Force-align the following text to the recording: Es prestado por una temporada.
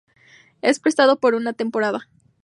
Es 0.63 0.79
prestado 0.79 1.19
por 1.19 1.35
una 1.35 1.53
temporada. 1.53 2.09